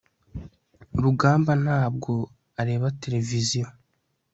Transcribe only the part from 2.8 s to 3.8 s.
television